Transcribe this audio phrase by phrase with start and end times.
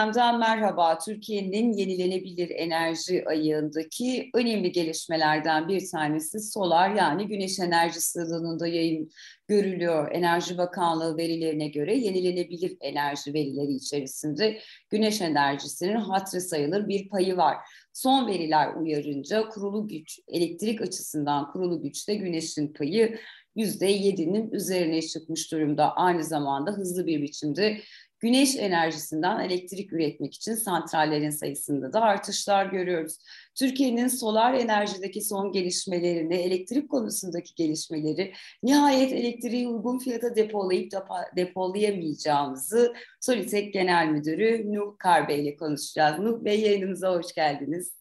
[0.00, 0.98] Sessiz Denklem'den merhaba.
[0.98, 9.10] Türkiye'nin yenilenebilir enerji ayığındaki önemli gelişmelerden bir tanesi solar yani güneş enerjisi alanında yayın
[9.48, 10.12] görülüyor.
[10.12, 14.58] Enerji Bakanlığı verilerine göre yenilenebilir enerji verileri içerisinde
[14.90, 17.56] güneş enerjisinin hatırı sayılır bir payı var.
[17.92, 23.18] Son veriler uyarınca kurulu güç, elektrik açısından kurulu güçte güneşin payı
[23.56, 25.92] %7'nin üzerine çıkmış durumda.
[25.92, 27.80] Aynı zamanda hızlı bir biçimde
[28.20, 33.18] güneş enerjisinden elektrik üretmek için santrallerin sayısında da artışlar görüyoruz.
[33.54, 40.92] Türkiye'nin solar enerjideki son gelişmelerini, elektrik konusundaki gelişmeleri, nihayet elektriği uygun fiyata depolayıp
[41.36, 46.18] depolayamayacağımızı Solitek Genel Müdürü Nuh Karbe ile konuşacağız.
[46.18, 48.00] Nuh Bey yayınımıza hoş geldiniz.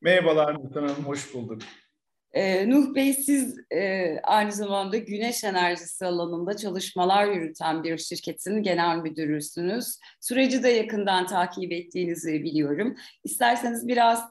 [0.00, 1.62] Merhabalar Nuh Hanım, hoş bulduk.
[2.36, 8.96] Ee, Nuh Bey siz e, aynı zamanda güneş enerjisi alanında çalışmalar yürüten bir şirketin genel
[8.96, 9.98] müdürüsünüz.
[10.20, 12.96] Süreci de yakından takip ettiğinizi biliyorum.
[13.24, 14.24] İsterseniz biraz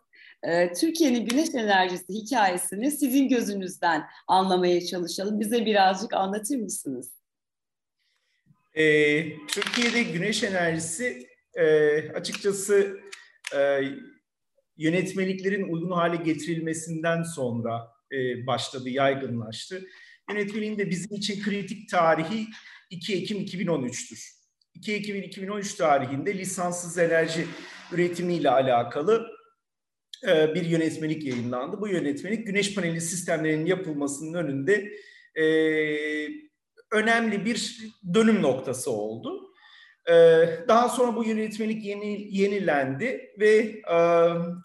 [0.44, 5.40] e, Türkiye'nin güneş enerjisi hikayesini sizin gözünüzden anlamaya çalışalım.
[5.40, 7.12] Bize birazcık anlatır mısınız?
[8.74, 8.84] E,
[9.48, 11.66] Türkiye'de güneş enerjisi e,
[12.10, 12.98] açıkçası
[14.78, 19.88] yönetmeliklerin uygun hale getirilmesinden sonra e, başladı, yaygınlaştı.
[20.30, 22.48] Yönetmeliğin de bizim için kritik tarihi
[22.90, 24.36] 2 Ekim 2013'tür.
[24.74, 27.46] 2 Ekim 2013 tarihinde lisanssız enerji
[27.92, 29.28] üretimiyle alakalı
[30.28, 31.82] e, bir yönetmelik yayınlandı.
[31.82, 34.94] Bu yönetmelik güneş paneli sistemlerinin yapılmasının önünde
[35.36, 35.46] e,
[36.92, 37.80] önemli bir
[38.14, 39.55] dönüm noktası oldu.
[40.10, 43.98] Ee, daha sonra bu yönetmelik yeni, yenilendi ve e,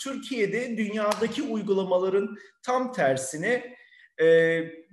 [0.00, 3.76] Türkiye'de dünyadaki uygulamaların tam tersine
[4.22, 4.26] e,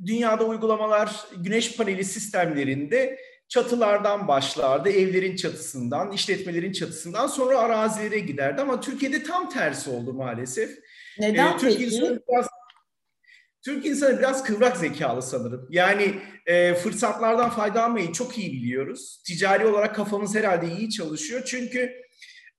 [0.06, 8.82] dünyada uygulamalar güneş paneli sistemlerinde çatılardan başlardı, evlerin çatısından, işletmelerin çatısından sonra arazilere giderdi ama
[8.82, 10.80] Türkiye'de tam tersi oldu maalesef.
[11.20, 12.02] Neden ee, Türk peki?
[12.30, 12.48] Biraz,
[13.68, 15.68] Türk insanı biraz kıvrak zekalı sanırım.
[15.70, 19.24] Yani e, fırsatlardan faydalanmayı çok iyi biliyoruz.
[19.28, 21.42] Ticari olarak kafamız herhalde iyi çalışıyor.
[21.46, 21.94] Çünkü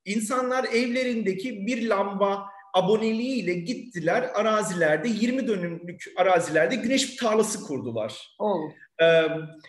[0.04, 8.36] insanlar evlerindeki bir lamba aboneliğiyle gittiler arazilerde 20 dönümlük arazilerde güneş tarlası kurdular.
[8.38, 8.70] Oh.
[9.02, 9.22] Ee,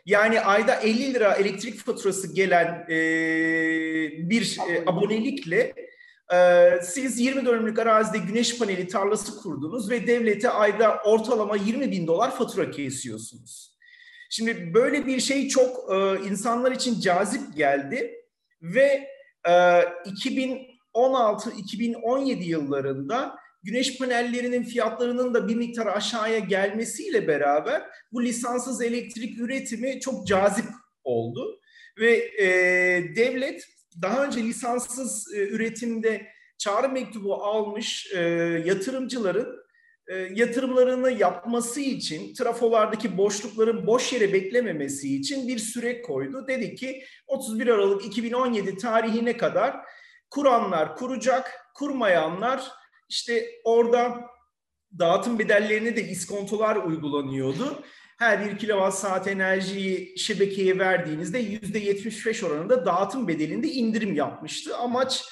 [0.06, 2.96] yani ayda 50 lira elektrik faturası gelen e,
[4.30, 5.74] bir e, abonelikle
[6.84, 12.36] siz 20 dönümlük arazide güneş paneli tarlası kurdunuz ve devlete ayda ortalama 20 bin dolar
[12.36, 13.70] fatura kesiyorsunuz.
[14.30, 15.96] Şimdi böyle bir şey çok e,
[16.30, 18.26] insanlar için cazip geldi
[18.62, 19.08] ve
[19.46, 19.52] e,
[20.94, 30.00] 2016-2017 yıllarında güneş panellerinin fiyatlarının da bir miktar aşağıya gelmesiyle beraber bu lisanssız elektrik üretimi
[30.00, 30.66] çok cazip
[31.04, 31.60] oldu.
[32.00, 32.46] Ve e,
[33.16, 33.66] devlet
[34.02, 36.28] daha önce lisanssız e, üretimde
[36.58, 38.20] çağrı mektubu almış e,
[38.66, 39.60] yatırımcıların
[40.08, 46.48] e, yatırımlarını yapması için trafolardaki boşlukların boş yere beklememesi için bir süre koydu.
[46.48, 49.76] Dedi ki 31 Aralık 2017 tarihine kadar
[50.30, 52.72] kuranlar kuracak, kurmayanlar
[53.10, 54.22] işte orada
[55.00, 57.84] dağıtım bedellerine de iskontolar uygulanıyordu
[58.20, 64.78] her bir kilowatt saat enerjiyi şebekeye verdiğinizde yüzde 75 oranında dağıtım bedelinde indirim yapmıştı.
[64.78, 65.24] Amaç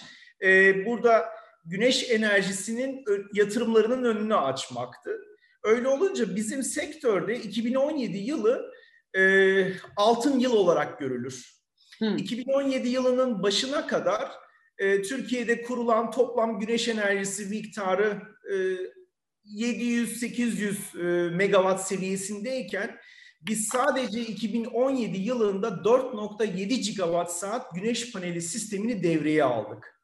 [0.42, 1.26] e, burada
[1.66, 5.22] güneş enerjisinin yatırımlarının önünü açmaktı.
[5.64, 8.72] Öyle olunca bizim sektörde 2017 yılı
[9.18, 9.22] e,
[9.98, 11.58] altın yıl olarak görülür.
[12.00, 12.18] Hmm.
[12.18, 14.32] 2017 yılının başına kadar
[14.78, 18.22] e, Türkiye'de kurulan toplam güneş enerjisi miktarı
[18.54, 18.56] e,
[19.56, 22.98] 700-800 e, megawatt seviyesindeyken
[23.42, 30.02] biz sadece 2017 yılında 4.7 gigawatt saat güneş paneli sistemini devreye aldık.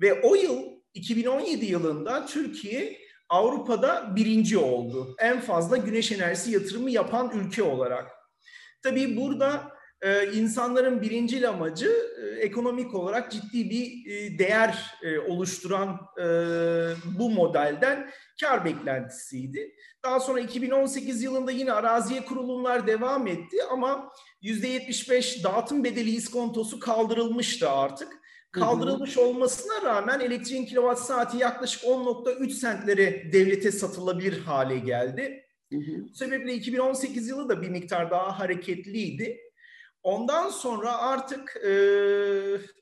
[0.00, 0.62] Ve o yıl
[0.94, 2.98] 2017 yılında Türkiye
[3.28, 5.16] Avrupa'da birinci oldu.
[5.18, 8.10] En fazla güneş enerjisi yatırımı yapan ülke olarak.
[8.82, 9.73] Tabii burada
[10.04, 11.92] e, insanların birincil amacı
[12.22, 16.24] e, ekonomik olarak ciddi bir e, değer e, oluşturan e,
[17.18, 18.10] bu modelden
[18.40, 19.74] kar beklentisiydi.
[20.04, 24.12] Daha sonra 2018 yılında yine araziye kurulumlar devam etti ama
[24.42, 28.08] %75 dağıtım bedeli iskontosu kaldırılmıştı artık.
[28.50, 35.44] Kaldırılmış olmasına rağmen elektriğin kilowatt saati yaklaşık 10.3 sentlere devlete satılabilir hale geldi.
[35.72, 39.40] Bu sebeple 2018 yılı da bir miktar daha hareketliydi.
[40.04, 41.70] Ondan sonra artık e,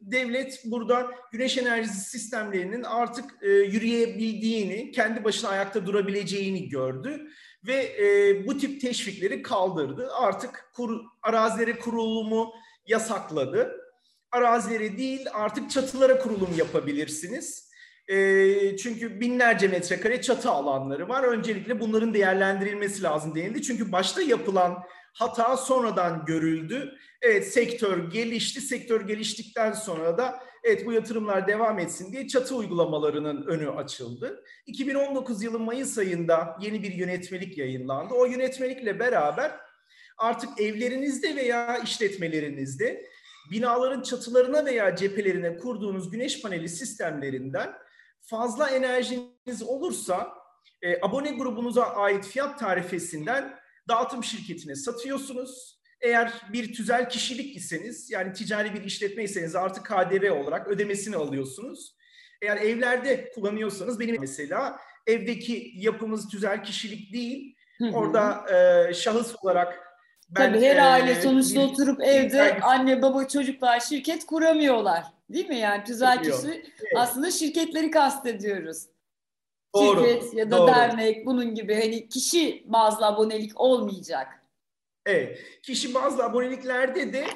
[0.00, 7.28] devlet burada güneş enerjisi sistemlerinin artık e, yürüyebildiğini, kendi başına ayakta durabileceğini gördü
[7.66, 10.08] ve e, bu tip teşvikleri kaldırdı.
[10.12, 12.52] Artık kur, arazilere kurulumu
[12.86, 13.80] yasakladı.
[14.32, 17.72] arazilere değil artık çatılara kurulum yapabilirsiniz.
[18.08, 21.24] E, çünkü binlerce metrekare çatı alanları var.
[21.24, 23.62] Öncelikle bunların değerlendirilmesi lazım denildi.
[23.62, 26.94] Çünkü başta yapılan hata sonradan görüldü.
[27.22, 28.60] Evet sektör gelişti.
[28.60, 34.44] Sektör geliştikten sonra da evet bu yatırımlar devam etsin diye çatı uygulamalarının önü açıldı.
[34.66, 38.14] 2019 yılı Mayıs ayında yeni bir yönetmelik yayınlandı.
[38.14, 39.52] O yönetmelikle beraber
[40.18, 43.06] artık evlerinizde veya işletmelerinizde
[43.50, 47.74] binaların çatılarına veya cephelerine kurduğunuz güneş paneli sistemlerinden
[48.20, 50.34] fazla enerjiniz olursa
[50.82, 55.82] e, abone grubunuza ait fiyat tarifesinden dağıtım şirketine satıyorsunuz.
[56.00, 61.96] Eğer bir tüzel kişilik iseniz yani ticari bir işletme iseniz artık KDV olarak ödemesini alıyorsunuz.
[62.42, 67.56] Eğer evlerde kullanıyorsanız benim mesela evdeki yapımız tüzel kişilik değil.
[67.92, 69.92] Orada e, şahıs olarak
[70.30, 74.26] ben, Tabii her e, aile sonuçta bir, oturup bir, evde bir, anne baba çocuklar şirket
[74.26, 75.04] kuramıyorlar.
[75.30, 76.66] Değil mi yani tüzel kişi evet.
[76.96, 78.86] aslında şirketleri kastediyoruz.
[79.74, 80.66] Doğru, Şirket ya da doğru.
[80.66, 84.26] dernek bunun gibi hani kişi bazlı abonelik olmayacak.
[85.06, 85.38] Evet.
[85.62, 87.26] Kişi bazlı aboneliklerde de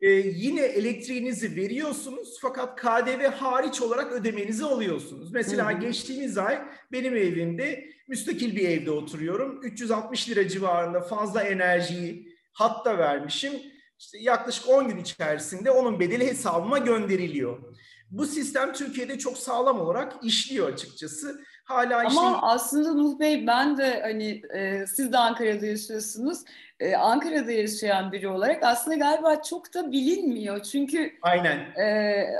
[0.00, 5.32] e, yine elektriğinizi veriyorsunuz fakat KDV hariç olarak ödemenizi alıyorsunuz.
[5.32, 5.80] Mesela Hı-hı.
[5.80, 6.62] geçtiğimiz ay
[6.92, 9.60] benim evimde müstakil bir evde oturuyorum.
[9.62, 13.52] 360 lira civarında fazla enerjiyi hatta vermişim.
[13.98, 17.74] İşte yaklaşık 10 gün içerisinde onun bedeli hesabıma gönderiliyor.
[18.10, 21.44] Bu sistem Türkiye'de çok sağlam olarak işliyor açıkçası.
[21.66, 22.06] Hala.
[22.06, 26.38] Ama aslında Nuh Bey ben de hani e, siz de Ankara'da yaşıyorsunuz.
[26.80, 30.62] E, Ankara'da yaşayan biri olarak aslında galiba çok da bilinmiyor.
[30.62, 31.58] Çünkü Aynen.
[31.76, 31.84] E,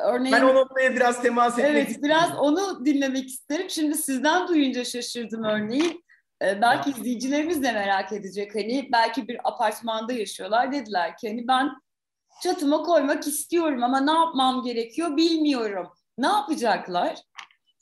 [0.04, 2.08] örneğin, ben o noktaya biraz temas etmek Evet istedim.
[2.08, 3.70] biraz onu dinlemek isterim.
[3.70, 6.04] Şimdi sizden duyunca şaşırdım örneğin.
[6.42, 6.96] E, belki ya.
[6.96, 8.54] izleyicilerimiz de merak edecek.
[8.54, 10.72] Hani belki bir apartmanda yaşıyorlar.
[10.72, 11.70] Dediler ki hani ben
[12.42, 15.88] çatıma koymak istiyorum ama ne yapmam gerekiyor bilmiyorum.
[16.18, 17.18] Ne yapacaklar?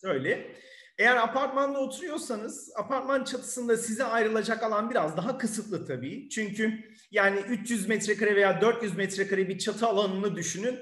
[0.04, 0.54] Öyle.
[0.98, 6.28] Eğer apartmanda oturuyorsanız apartman çatısında size ayrılacak alan biraz daha kısıtlı tabii.
[6.28, 10.78] Çünkü yani 300 metrekare veya 400 metrekare bir çatı alanını düşünün.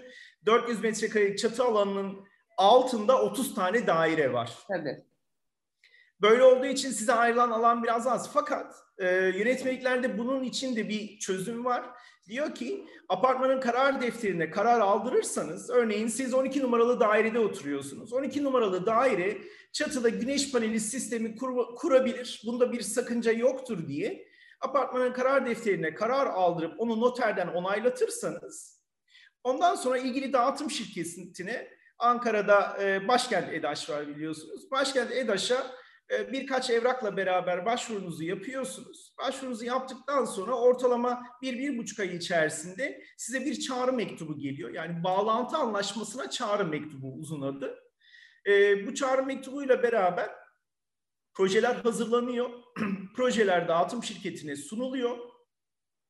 [0.46, 2.26] 400 metrekare çatı alanının
[2.56, 4.58] altında 30 tane daire var.
[4.68, 5.04] Tabii.
[6.20, 8.32] Böyle olduğu için size ayrılan alan biraz az.
[8.32, 11.84] Fakat e, yönetmeliklerde bunun için de bir çözüm var.
[12.28, 18.12] Diyor ki apartmanın karar defterine karar aldırırsanız örneğin siz 12 numaralı dairede oturuyorsunuz.
[18.12, 19.38] 12 numaralı daire
[19.72, 22.42] çatıda güneş paneli sistemi kur, kurabilir.
[22.46, 24.28] Bunda bir sakınca yoktur diye
[24.60, 28.82] apartmanın karar defterine karar aldırıp onu noterden onaylatırsanız
[29.44, 31.68] ondan sonra ilgili dağıtım şirketine
[31.98, 34.70] Ankara'da e, Başkent EDAŞ var biliyorsunuz.
[34.70, 35.66] Başkent EDAŞ'a
[36.32, 39.14] birkaç evrakla beraber başvurunuzu yapıyorsunuz.
[39.18, 44.70] Başvurunuzu yaptıktan sonra ortalama bir, bir buçuk ay içerisinde size bir çağrı mektubu geliyor.
[44.70, 47.78] Yani bağlantı anlaşmasına çağrı mektubu uzun adı.
[48.46, 50.30] E, bu çağrı mektubuyla beraber
[51.34, 52.50] projeler hazırlanıyor.
[53.16, 55.18] projeler dağıtım şirketine sunuluyor.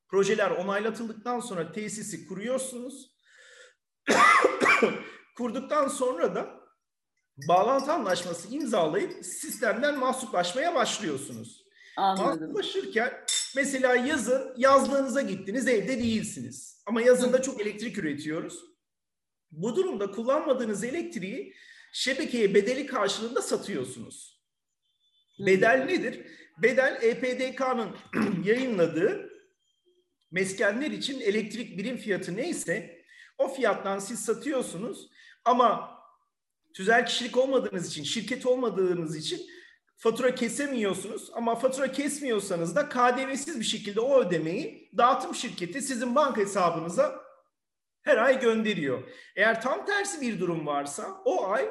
[0.08, 3.12] Projeler onaylatıldıktan sonra tesisi kuruyorsunuz.
[5.36, 6.61] Kurduktan sonra da
[7.36, 11.64] bağlantı anlaşması imzalayıp sistemden mahsuplaşmaya başlıyorsunuz.
[11.96, 12.26] Anladım.
[12.26, 13.12] Mahsuplaşırken
[13.56, 16.82] mesela yazın yazlığınıza gittiniz evde değilsiniz.
[16.86, 18.64] Ama yazında çok elektrik üretiyoruz.
[19.50, 21.54] Bu durumda kullanmadığınız elektriği
[21.92, 24.42] şebekeye bedeli karşılığında satıyorsunuz.
[25.38, 26.26] Bedel nedir?
[26.62, 27.96] Bedel EPDK'nın
[28.44, 29.30] yayınladığı
[30.30, 33.04] meskenler için elektrik birim fiyatı neyse
[33.38, 35.10] o fiyattan siz satıyorsunuz
[35.44, 36.01] ama
[36.74, 39.40] tüzel kişilik olmadığınız için, şirket olmadığınız için
[39.96, 41.30] fatura kesemiyorsunuz.
[41.34, 47.22] Ama fatura kesmiyorsanız da KDV'siz bir şekilde o ödemeyi dağıtım şirketi sizin banka hesabınıza
[48.02, 49.02] her ay gönderiyor.
[49.36, 51.68] Eğer tam tersi bir durum varsa o ay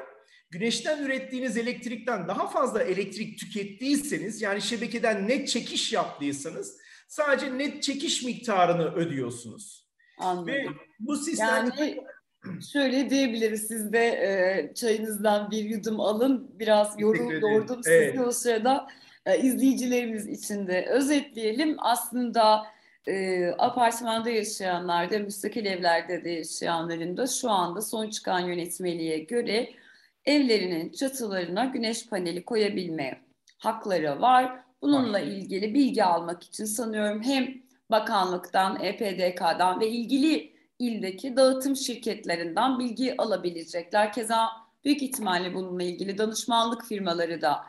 [0.50, 6.78] güneşten ürettiğiniz elektrikten daha fazla elektrik tükettiyseniz yani şebekeden net çekiş yaptıysanız
[7.08, 9.88] sadece net çekiş miktarını ödüyorsunuz.
[10.18, 10.46] Anladım.
[10.46, 10.66] Ve
[10.98, 11.98] bu sistem yani
[12.72, 18.10] şöyle diyebiliriz siz de e, çayınızdan bir yudum alın biraz yorum, yordum evet.
[18.10, 18.88] sizi o sırada
[19.26, 22.66] e, izleyicilerimiz için de özetleyelim aslında
[23.06, 29.70] e, apartmanda yaşayanlar da müstakil evlerde de yaşayanların da şu anda son çıkan yönetmeliğe göre
[30.24, 33.20] evlerinin çatılarına güneş paneli koyabilme
[33.58, 34.62] hakları var.
[34.82, 37.54] Bununla ilgili bilgi almak için sanıyorum hem
[37.90, 44.12] bakanlıktan, EPDK'dan ve ilgili ildeki dağıtım şirketlerinden bilgi alabilecekler.
[44.12, 44.48] Keza
[44.84, 47.62] büyük ihtimalle bununla ilgili danışmanlık firmaları da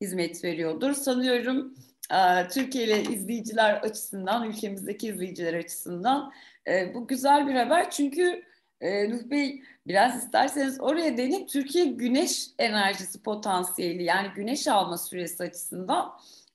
[0.00, 0.92] hizmet veriyordur.
[0.92, 1.74] Sanıyorum
[2.12, 6.32] e, Türkiye'li izleyiciler açısından, ülkemizdeki izleyiciler açısından
[6.68, 7.90] e, bu güzel bir haber.
[7.90, 8.50] Çünkü
[8.80, 15.42] Ee, Nuh Bey biraz isterseniz oraya denip Türkiye güneş enerjisi potansiyeli yani güneş alma süresi
[15.42, 16.12] açısından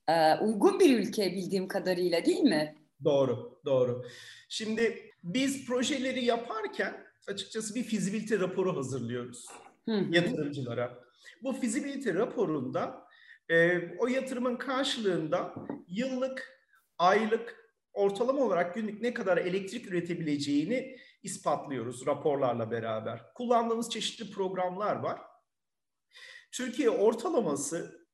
[0.07, 2.75] e, uygun bir ülke bildiğim kadarıyla değil mi?
[3.03, 4.05] Doğru, doğru.
[4.49, 9.47] Şimdi biz projeleri yaparken açıkçası bir fizibilite raporu hazırlıyoruz
[9.87, 10.99] yatırımcılara.
[11.43, 13.07] Bu fizibilite raporunda
[13.49, 15.55] e, o yatırımın karşılığında
[15.87, 16.61] yıllık,
[16.97, 23.33] aylık, ortalama olarak günlük ne kadar elektrik üretebileceğini ispatlıyoruz raporlarla beraber.
[23.33, 25.21] Kullandığımız çeşitli programlar var.
[26.51, 28.04] Türkiye ortalaması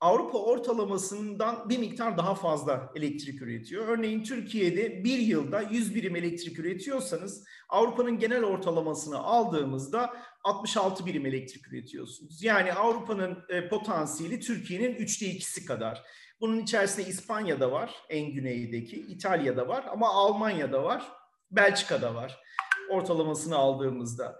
[0.00, 3.88] Avrupa ortalamasından bir miktar daha fazla elektrik üretiyor.
[3.88, 11.68] Örneğin Türkiye'de bir yılda 100 birim elektrik üretiyorsanız Avrupa'nın genel ortalamasını aldığımızda 66 birim elektrik
[11.68, 12.42] üretiyorsunuz.
[12.42, 16.02] Yani Avrupa'nın e, potansiyeli Türkiye'nin üçte ikisi kadar.
[16.40, 21.12] Bunun içerisinde İspanya'da var, en güneydeki, İtalya'da var ama Almanya'da var,
[21.50, 22.46] Belçika'da var
[22.90, 24.36] ortalamasını aldığımızda.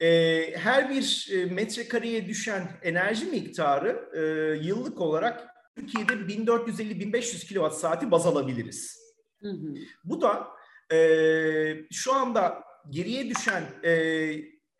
[0.00, 0.08] E,
[0.56, 4.20] her bir e, metrekareye düşen enerji miktarı e,
[4.66, 8.98] yıllık olarak Türkiye'de 1450-1500 kilowatt saati baz alabiliriz.
[9.42, 9.74] Hı hı.
[10.04, 10.48] Bu da
[10.92, 10.98] e,
[11.92, 14.32] şu anda geriye düşen e,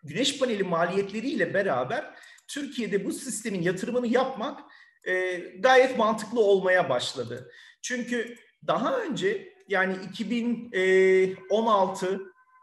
[0.05, 2.15] güneş paneli maliyetleriyle beraber
[2.49, 4.61] Türkiye'de bu sistemin yatırımını yapmak
[5.05, 7.53] e, gayet mantıklı olmaya başladı.
[7.83, 12.21] Çünkü daha önce yani 2016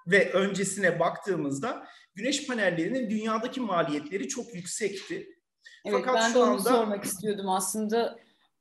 [0.08, 5.36] ve öncesine baktığımızda güneş panellerinin dünyadaki maliyetleri çok yüksekti.
[5.86, 6.70] Evet Fakat ben de onu anda...
[6.70, 8.20] sormak istiyordum aslında.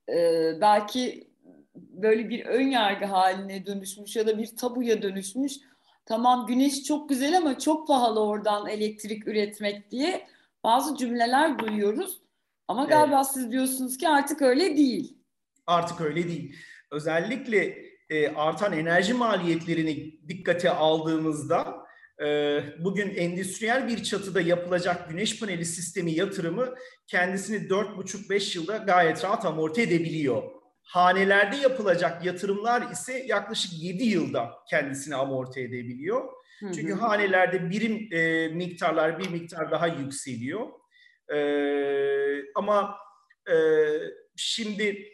[0.09, 1.31] Ee, belki
[1.75, 5.53] böyle bir ön yargı haline dönüşmüş ya da bir tabuya dönüşmüş.
[6.07, 10.27] Tamam güneş çok güzel ama çok pahalı oradan elektrik üretmek diye
[10.65, 12.21] bazı cümleler duyuyoruz.
[12.69, 13.27] Ama galiba evet.
[13.27, 15.19] siz diyorsunuz ki artık öyle değil.
[15.67, 16.57] Artık öyle değil.
[16.91, 17.77] Özellikle
[18.11, 21.85] e, artan enerji maliyetlerini dikkate aldığımızda
[22.23, 26.75] e, bugün endüstriyel bir çatıda yapılacak güneş paneli sistemi yatırımı
[27.07, 30.43] kendisini 4,5-5 yılda gayet rahat amorti edebiliyor.
[30.83, 36.25] Hanelerde yapılacak yatırımlar ise yaklaşık 7 yılda kendisini amorti edebiliyor.
[36.61, 36.73] Hı hı.
[36.73, 40.67] Çünkü hanelerde birim e, miktarlar bir miktar daha yükseliyor.
[41.35, 41.39] E,
[42.55, 42.97] ama
[43.51, 43.57] e,
[44.37, 45.14] şimdi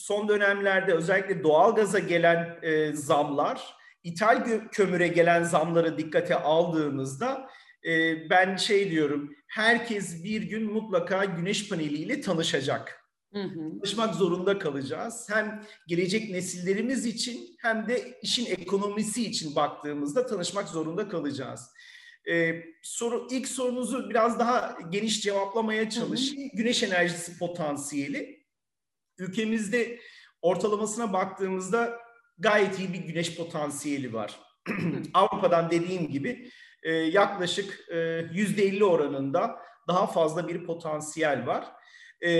[0.00, 7.50] son dönemlerde özellikle doğalgaza gelen e, zamlar, ithal kömüre gelen zamları dikkate aldığımızda
[7.84, 13.04] e, ben şey diyorum, herkes bir gün mutlaka güneş paneliyle tanışacak.
[13.32, 13.70] Hı hı.
[13.80, 15.26] Tanışmak zorunda kalacağız.
[15.30, 21.70] Hem gelecek nesillerimiz için hem de işin ekonomisi için baktığımızda tanışmak zorunda kalacağız.
[22.30, 26.50] Ee, soru ilk sorunuzu biraz daha geniş cevaplamaya çalışayım.
[26.50, 26.56] Hı hı.
[26.56, 28.39] Güneş enerjisi potansiyeli
[29.20, 30.00] ülkemizde
[30.42, 31.98] ortalamasına baktığımızda
[32.38, 34.40] gayet iyi bir güneş potansiyeli var.
[35.14, 36.50] Avrupa'dan dediğim gibi
[36.82, 37.88] e, yaklaşık
[38.32, 39.58] yüzde 50 oranında
[39.88, 41.64] daha fazla bir potansiyel var.
[42.26, 42.32] E,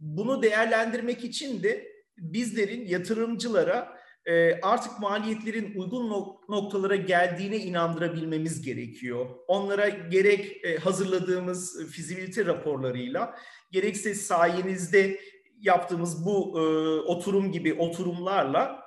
[0.00, 3.97] bunu değerlendirmek için de bizlerin yatırımcılara
[4.28, 6.10] e, artık maliyetlerin uygun
[6.48, 9.26] noktalara geldiğine inandırabilmemiz gerekiyor.
[9.48, 13.38] Onlara gerek hazırladığımız fizibilite raporlarıyla
[13.72, 15.20] gerekse sayenizde
[15.60, 16.62] yaptığımız bu e,
[17.00, 18.84] oturum gibi oturumlarla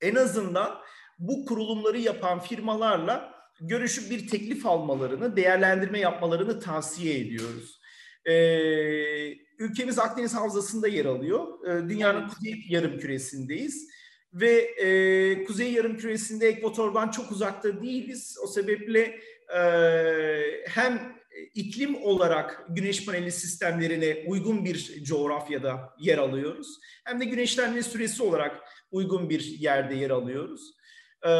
[0.00, 0.78] en azından
[1.18, 7.80] bu kurulumları yapan firmalarla görüşüp bir teklif almalarını, değerlendirme yapmalarını tavsiye ediyoruz.
[8.24, 11.66] Ee, ülkemiz Akdeniz Havzası'nda yer alıyor.
[11.66, 13.88] Ee, dünyanın kuzey yarım küresindeyiz.
[14.40, 18.38] Ve e, kuzey yarım küresinde ekvatordan çok uzakta değiliz.
[18.44, 19.20] O sebeple
[19.56, 19.60] e,
[20.68, 21.16] hem
[21.54, 26.78] iklim olarak güneş paneli sistemlerine uygun bir coğrafyada yer alıyoruz.
[27.04, 30.76] Hem de güneşlenme süresi olarak uygun bir yerde yer alıyoruz.
[31.26, 31.30] Ee,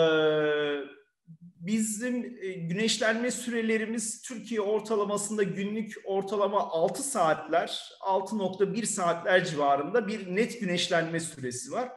[1.60, 10.60] bizim e, güneşlenme sürelerimiz Türkiye ortalamasında günlük ortalama 6 saatler, 6.1 saatler civarında bir net
[10.60, 11.88] güneşlenme süresi var.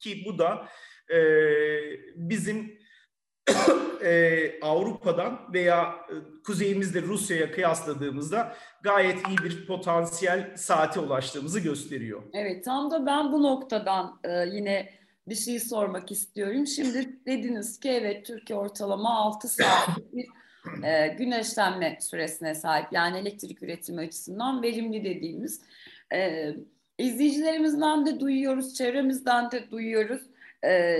[0.00, 0.68] Ki bu da
[1.14, 1.18] e,
[2.14, 2.78] bizim
[4.04, 12.22] e, Avrupa'dan veya e, kuzeyimizde Rusya'ya kıyasladığımızda gayet iyi bir potansiyel saate ulaştığımızı gösteriyor.
[12.32, 14.90] Evet tam da ben bu noktadan e, yine
[15.28, 16.66] bir şey sormak istiyorum.
[16.66, 20.26] Şimdi dediniz ki evet Türkiye ortalama 6 saat bir
[20.84, 22.86] e, güneşlenme süresine sahip.
[22.92, 25.60] Yani elektrik üretimi açısından verimli dediğimiz.
[26.14, 26.50] E,
[27.00, 30.22] izleyicilerimizden de duyuyoruz, çevremizden de duyuyoruz.
[30.64, 30.96] E,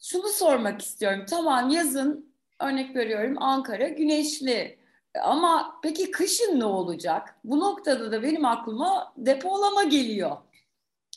[0.00, 1.24] şunu sormak istiyorum.
[1.30, 4.78] Tamam yazın örnek veriyorum Ankara güneşli
[5.22, 7.34] ama peki kışın ne olacak?
[7.44, 10.36] Bu noktada da benim aklıma depolama geliyor.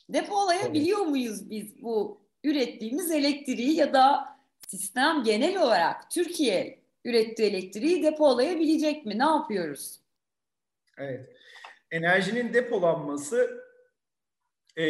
[0.10, 9.06] Depolayabiliyor muyuz biz bu ürettiğimiz elektriği ya da sistem genel olarak Türkiye ürettiği elektriği depolayabilecek
[9.06, 9.20] mi?
[9.20, 10.00] Ne yapıyoruz?
[10.98, 11.30] Evet.
[11.92, 13.62] Enerjinin depolanması
[14.76, 14.86] e,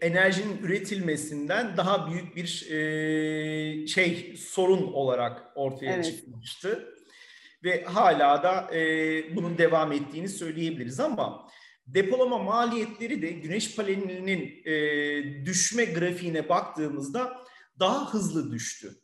[0.00, 6.04] enerjinin üretilmesinden daha büyük bir e, şey sorun olarak ortaya evet.
[6.04, 6.94] çıkmıştı
[7.64, 11.48] ve hala da e, bunun devam ettiğini söyleyebiliriz ama
[11.86, 17.44] depolama maliyetleri de güneş panelinin e, düşme grafiğine baktığımızda
[17.78, 18.94] daha hızlı düştü.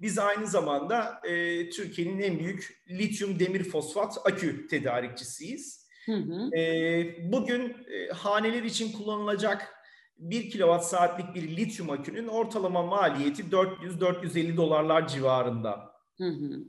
[0.00, 5.81] Biz aynı zamanda e, Türkiye'nin en büyük lityum demir fosfat akü tedarikçisiyiz.
[6.06, 6.56] Hı hı.
[6.56, 9.74] E, bugün e, haneler için kullanılacak
[10.18, 15.92] 1 kilowatt saatlik bir lityum akünün ortalama maliyeti 400-450 dolarlar civarında.
[16.18, 16.64] Hı hı.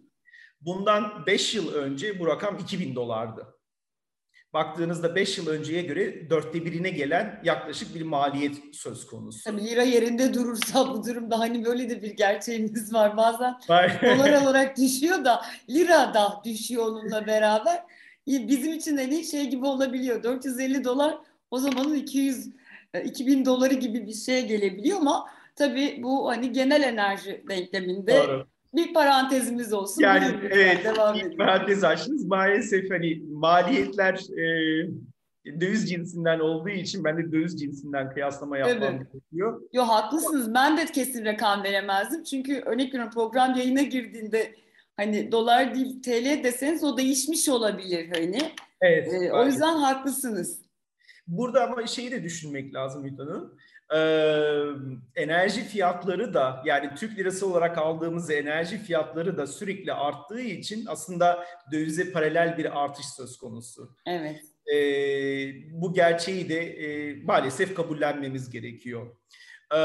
[0.62, 3.48] Bundan 5 yıl önce bu rakam 2000 dolardı.
[4.54, 9.44] Baktığınızda 5 yıl önceye göre dörtte birine gelen yaklaşık bir maliyet söz konusu.
[9.44, 13.18] Tabii lira yerinde durursa bu durumda hani böyle de bir gerçeğimiz var.
[13.18, 13.56] Bazen
[14.04, 17.84] dolar olarak düşüyor da lira da düşüyor onunla beraber.
[18.28, 20.24] Bizim için hani şey gibi olabiliyor.
[20.24, 21.18] 450 dolar
[21.52, 22.50] o zamanın 200
[23.04, 25.26] 2000 e, doları gibi bir şeye gelebiliyor ama
[25.56, 30.02] tabii bu hani genel enerji denkleminde Doğru bir parantezimiz olsun.
[30.02, 32.26] Yani Buyurun, evet devam bir parantez açtınız.
[32.26, 39.14] Maalesef hani maliyetler e, döviz cinsinden olduğu için ben de döviz cinsinden kıyaslama yapmam evet.
[39.14, 39.62] gerekiyor.
[39.74, 40.54] Yo haklısınız.
[40.54, 42.24] Ben de kesin rakam veremezdim.
[42.24, 44.56] Çünkü örnek veriyorum program yayına girdiğinde
[44.98, 48.40] hani dolar değil TL deseniz o değişmiş olabilir hani.
[48.82, 49.14] Evet.
[49.14, 50.62] Ee, o yüzden haklısınız.
[51.28, 53.58] Burada ama şeyi de düşünmek lazım Hütan Hanım
[53.94, 54.00] e,
[55.16, 61.46] enerji fiyatları da yani Türk lirası olarak aldığımız enerji fiyatları da sürekli arttığı için aslında
[61.72, 63.96] dövize paralel bir artış söz konusu.
[64.08, 64.42] Evet.
[64.74, 64.78] E,
[65.82, 69.16] bu gerçeği de e, maalesef kabullenmemiz gerekiyor.
[69.76, 69.80] E,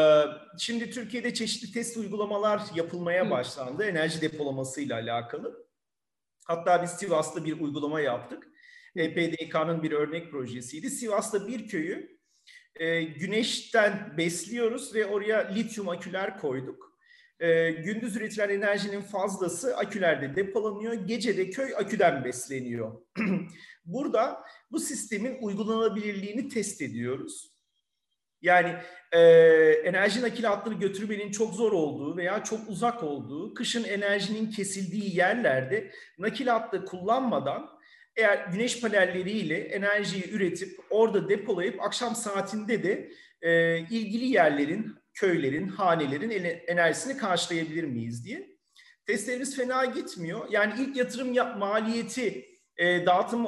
[0.58, 5.68] şimdi Türkiye'de çeşitli test uygulamalar yapılmaya başlandı enerji depolamasıyla alakalı.
[6.46, 8.48] Hatta biz Sivas'ta bir uygulama yaptık.
[8.96, 10.90] EPDK'nın bir örnek projesiydi.
[10.90, 12.18] Sivas'ta bir köyü
[12.74, 16.98] e, güneşten besliyoruz ve oraya lityum aküler koyduk.
[17.40, 20.94] E, gündüz üretilen enerjinin fazlası akülerde depolanıyor.
[20.94, 23.02] Gece de köy aküden besleniyor.
[23.84, 27.57] Burada bu sistemin uygulanabilirliğini test ediyoruz.
[28.42, 28.74] Yani
[29.12, 29.20] e,
[29.84, 35.90] enerji nakil hatları götürmenin çok zor olduğu veya çok uzak olduğu, kışın enerjinin kesildiği yerlerde
[36.18, 37.78] nakil hattı kullanmadan
[38.16, 43.10] eğer güneş panelleriyle enerjiyi üretip orada depolayıp akşam saatinde de
[43.42, 46.30] e, ilgili yerlerin, köylerin, hanelerin
[46.66, 48.58] enerjisini karşılayabilir miyiz diye.
[49.06, 50.46] Testlerimiz fena gitmiyor.
[50.50, 52.46] Yani ilk yatırım yap, maliyeti
[52.76, 53.46] e, dağıtım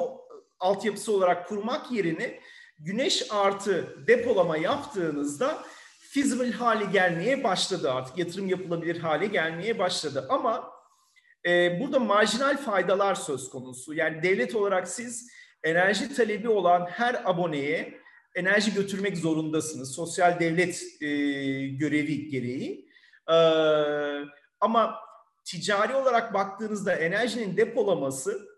[0.60, 2.40] altyapısı olarak kurmak yerine
[2.80, 5.62] güneş artı depolama yaptığınızda
[5.98, 8.18] feasible hale gelmeye başladı artık.
[8.18, 10.26] Yatırım yapılabilir hale gelmeye başladı.
[10.28, 10.70] Ama
[11.46, 13.94] e, burada marjinal faydalar söz konusu.
[13.94, 15.30] Yani devlet olarak siz
[15.62, 18.00] enerji talebi olan her aboneye
[18.34, 19.94] enerji götürmek zorundasınız.
[19.94, 21.06] Sosyal devlet e,
[21.66, 22.88] görevi gereği.
[23.28, 23.36] E,
[24.60, 24.96] ama
[25.44, 28.48] ticari olarak baktığınızda enerjinin depolaması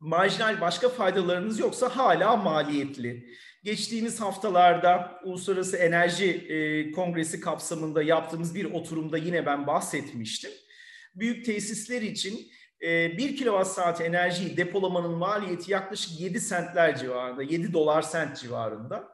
[0.00, 3.28] marjinal başka faydalarınız yoksa hala maliyetli.
[3.64, 10.50] Geçtiğimiz haftalarda Uluslararası Enerji e, Kongresi kapsamında yaptığımız bir oturumda yine ben bahsetmiştim
[11.18, 12.50] büyük tesisler için
[12.82, 19.08] e, 1 kilowatt saat enerjiyi depolamanın maliyeti yaklaşık 7 sentler civarında, 7 dolar sent civarında.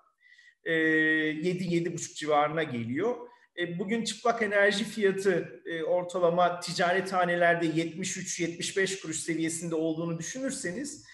[0.64, 3.16] E, 7-7,5 civarına geliyor.
[3.59, 11.05] E, bugün çıplak enerji fiyatı e, ortalama ticarethanelerde 73-75 kuruş seviyesinde olduğunu düşünürseniz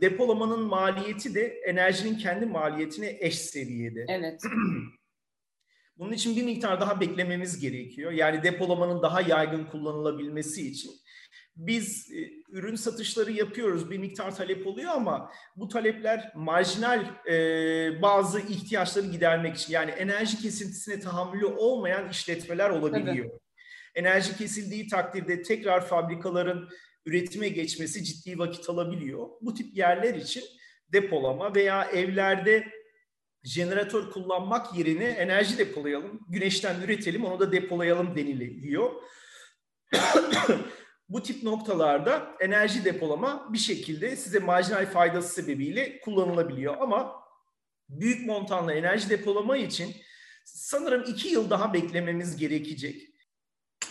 [0.00, 4.06] depolamanın maliyeti de enerjinin kendi maliyetine eş seviyede.
[4.08, 4.40] Evet.
[5.98, 8.12] Bunun için bir miktar daha beklememiz gerekiyor.
[8.12, 10.90] Yani depolamanın daha yaygın kullanılabilmesi için.
[11.56, 18.40] Biz e, ürün satışları yapıyoruz, bir miktar talep oluyor ama bu talepler marjinal e, bazı
[18.40, 19.72] ihtiyaçları gidermek için.
[19.72, 23.28] Yani enerji kesintisine tahammülü olmayan işletmeler olabiliyor.
[23.28, 23.38] Tabii.
[23.94, 26.68] Enerji kesildiği takdirde tekrar fabrikaların
[27.06, 29.28] üretime geçmesi ciddi vakit alabiliyor.
[29.40, 30.44] Bu tip yerler için
[30.92, 32.68] depolama veya evlerde
[33.44, 38.92] jeneratör kullanmak yerine enerji depolayalım, güneşten üretelim, onu da depolayalım deniliyor.
[41.08, 46.76] Bu tip noktalarda enerji depolama bir şekilde size marjinal faydası sebebiyle kullanılabiliyor.
[46.80, 47.12] Ama
[47.88, 49.96] büyük montanlı enerji depolama için
[50.44, 53.02] sanırım iki yıl daha beklememiz gerekecek.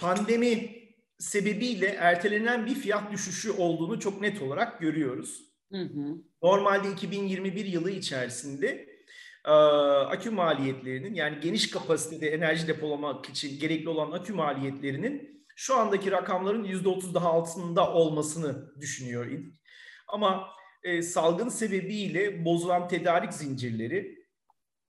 [0.01, 0.83] Pandemi
[1.19, 5.53] sebebiyle ertelenen bir fiyat düşüşü olduğunu çok net olarak görüyoruz.
[5.71, 6.17] Hı hı.
[6.43, 8.93] Normalde 2021 yılı içerisinde
[10.07, 16.63] akü maliyetlerinin yani geniş kapasitede enerji depolamak için gerekli olan akü maliyetlerinin şu andaki rakamların
[16.63, 19.53] %30 daha altında olmasını düşünüyor idik.
[20.07, 20.49] Ama
[20.83, 24.23] e, salgın sebebiyle bozulan tedarik zincirleri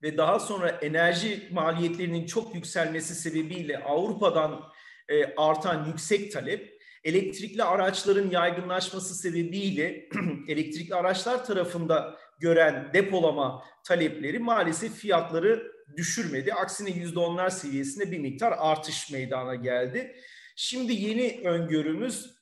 [0.02, 4.62] ve daha sonra enerji maliyetlerinin çok yükselmesi sebebiyle Avrupa'dan
[5.08, 6.74] e, artan yüksek talep
[7.04, 10.08] elektrikli araçların yaygınlaşması sebebiyle
[10.48, 16.54] elektrikli araçlar tarafında gören depolama talepleri maalesef fiyatları düşürmedi.
[16.54, 20.16] Aksine yüzde onlar seviyesinde bir miktar artış meydana geldi.
[20.54, 22.34] Şimdi yeni öngörümüz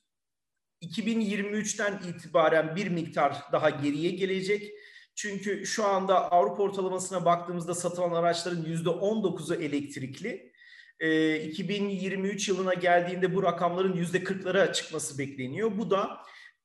[0.81, 4.71] 2023'ten itibaren bir miktar daha geriye gelecek.
[5.15, 10.53] Çünkü şu anda Avrupa ortalamasına baktığımızda satılan araçların %19'u elektrikli.
[11.49, 15.77] 2023 yılına geldiğinde bu rakamların %40'lara çıkması bekleniyor.
[15.77, 16.17] Bu da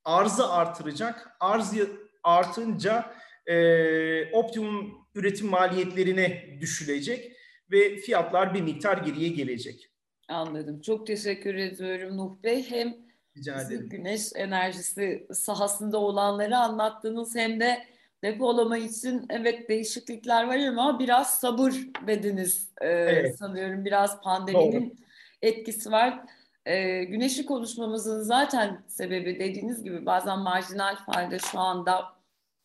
[0.04, 1.28] arzı artıracak.
[1.40, 1.74] Arz
[2.22, 3.14] artınca
[3.46, 7.32] e, optimum üretim maliyetlerine düşülecek
[7.70, 9.90] ve fiyatlar bir miktar geriye gelecek.
[10.28, 10.80] Anladım.
[10.80, 12.70] Çok teşekkür ediyorum Nuh Bey.
[12.70, 12.96] Hem
[13.36, 13.88] Rica ederim.
[13.88, 17.84] güneş enerjisi sahasında olanları anlattınız hem de
[18.24, 21.74] depolama için evet değişiklikler var ama biraz sabır
[22.06, 23.38] dediniz ee, evet.
[23.38, 23.84] sanıyorum.
[23.84, 24.96] Biraz pandeminin Doğru.
[25.42, 26.20] etkisi var.
[26.66, 32.04] Ee, güneşi konuşmamızın zaten sebebi dediğiniz gibi bazen marjinal fayda şu anda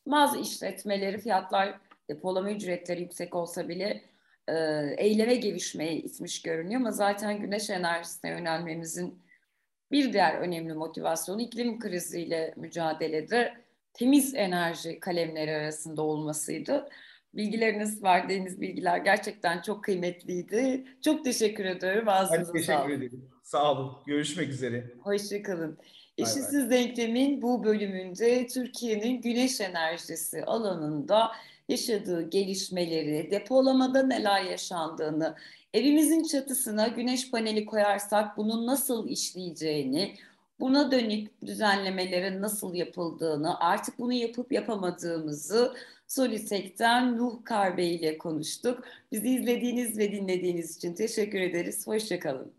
[0.08, 4.02] bazı işletmeleri fiyatlar depolama ücretleri yüksek olsa bile
[4.47, 4.53] e,
[4.97, 9.23] eyleme gelişmeye itmiş görünüyor ama zaten güneş enerjisine yönelmemizin
[9.91, 13.53] bir diğer önemli motivasyonu iklim kriziyle mücadelede
[13.93, 16.89] temiz enerji kalemleri arasında olmasıydı.
[17.34, 20.86] Bilgileriniz, verdiğiniz bilgiler gerçekten çok kıymetliydi.
[21.01, 22.10] Çok teşekkür ediyorum.
[22.10, 22.91] Ağzınıza teşekkür sağlık.
[22.91, 23.29] ederim.
[23.43, 23.97] Sağ olun.
[24.06, 24.93] Görüşmek üzere.
[25.03, 25.77] Hoşçakalın.
[26.17, 31.32] Eşitsiz Denklem'in bu bölümünde Türkiye'nin güneş enerjisi alanında
[31.69, 35.36] yaşadığı gelişmeleri, depolamada neler yaşandığını,
[35.73, 40.15] evimizin çatısına güneş paneli koyarsak bunun nasıl işleyeceğini,
[40.60, 45.73] buna dönük düzenlemelerin nasıl yapıldığını, artık bunu yapıp yapamadığımızı
[46.08, 48.84] Solitek'ten Nuh Karbe ile konuştuk.
[49.12, 51.88] Bizi izlediğiniz ve dinlediğiniz için teşekkür ederiz.
[51.88, 52.54] Hoşçakalın.